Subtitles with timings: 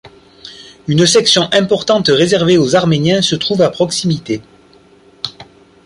[0.87, 4.41] Une section importante réservée aux Arméniens se trouve à proximité.